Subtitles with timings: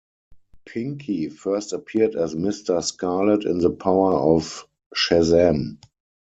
[0.65, 2.83] Pinky first appeared as Mr.
[2.83, 5.77] Scarlet in The Power of Shazam!